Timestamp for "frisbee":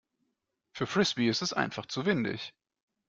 0.87-1.29